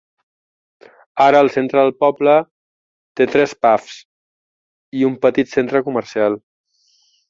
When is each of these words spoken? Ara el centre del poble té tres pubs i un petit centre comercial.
Ara 1.25 1.41
el 1.45 1.51
centre 1.57 1.83
del 1.83 1.93
poble 2.05 2.39
té 3.21 3.29
tres 3.37 3.55
pubs 3.67 3.95
i 5.03 5.09
un 5.13 5.23
petit 5.29 5.57
centre 5.57 5.89
comercial. 5.93 6.45